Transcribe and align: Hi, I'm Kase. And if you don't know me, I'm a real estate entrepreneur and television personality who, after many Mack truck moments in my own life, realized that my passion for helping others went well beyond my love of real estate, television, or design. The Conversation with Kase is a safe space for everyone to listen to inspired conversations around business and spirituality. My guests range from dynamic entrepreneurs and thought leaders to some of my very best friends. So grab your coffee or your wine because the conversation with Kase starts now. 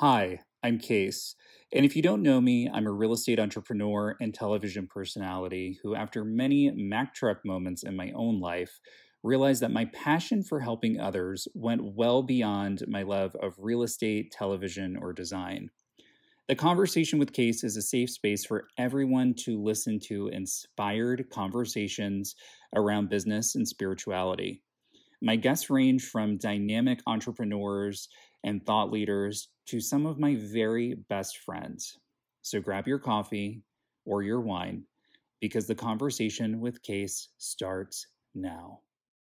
Hi, 0.00 0.40
I'm 0.62 0.78
Kase. 0.78 1.36
And 1.74 1.84
if 1.84 1.94
you 1.94 2.00
don't 2.00 2.22
know 2.22 2.40
me, 2.40 2.70
I'm 2.72 2.86
a 2.86 2.90
real 2.90 3.12
estate 3.12 3.38
entrepreneur 3.38 4.16
and 4.18 4.32
television 4.32 4.86
personality 4.86 5.78
who, 5.82 5.94
after 5.94 6.24
many 6.24 6.70
Mack 6.70 7.14
truck 7.14 7.44
moments 7.44 7.82
in 7.82 7.96
my 7.96 8.10
own 8.12 8.40
life, 8.40 8.80
realized 9.22 9.60
that 9.60 9.72
my 9.72 9.84
passion 9.84 10.42
for 10.42 10.60
helping 10.60 10.98
others 10.98 11.46
went 11.52 11.84
well 11.84 12.22
beyond 12.22 12.82
my 12.88 13.02
love 13.02 13.36
of 13.42 13.52
real 13.58 13.82
estate, 13.82 14.32
television, 14.32 14.96
or 14.96 15.12
design. 15.12 15.68
The 16.48 16.54
Conversation 16.56 17.18
with 17.18 17.34
Kase 17.34 17.62
is 17.62 17.76
a 17.76 17.82
safe 17.82 18.08
space 18.08 18.46
for 18.46 18.68
everyone 18.78 19.34
to 19.40 19.62
listen 19.62 20.00
to 20.04 20.28
inspired 20.28 21.28
conversations 21.28 22.36
around 22.74 23.10
business 23.10 23.54
and 23.54 23.68
spirituality. 23.68 24.62
My 25.22 25.36
guests 25.36 25.68
range 25.68 26.04
from 26.04 26.38
dynamic 26.38 27.00
entrepreneurs 27.06 28.08
and 28.44 28.64
thought 28.64 28.90
leaders 28.90 29.48
to 29.66 29.80
some 29.80 30.06
of 30.06 30.18
my 30.18 30.36
very 30.36 30.94
best 31.08 31.38
friends. 31.38 31.98
So 32.42 32.60
grab 32.60 32.88
your 32.88 32.98
coffee 32.98 33.62
or 34.06 34.22
your 34.22 34.40
wine 34.40 34.84
because 35.40 35.66
the 35.66 35.74
conversation 35.74 36.60
with 36.60 36.82
Kase 36.82 37.28
starts 37.38 38.06
now. 38.34 38.80